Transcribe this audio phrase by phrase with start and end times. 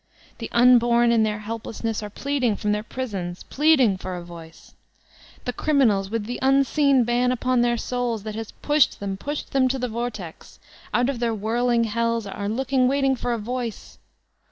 [0.39, 4.73] The unborn in their helplessness, are pleading from their prisons, plead ing for a voice!
[5.45, 9.67] The criminals, with the unseen ban upon their souls, that has pushed them, pushed them
[9.67, 10.57] to the vortex,
[10.91, 13.99] out of their whirling hells, are looking, waiting for a voice